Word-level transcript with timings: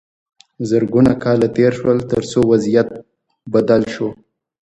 زرګونه 0.69 1.13
کاله 1.23 1.47
تیر 1.55 1.73
شول 1.79 1.99
تر 2.11 2.21
څو 2.31 2.39
وضعیت 2.51 2.89
بدل 3.53 3.81
شو. 3.93 4.07